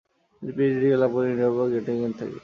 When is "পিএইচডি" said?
0.57-0.79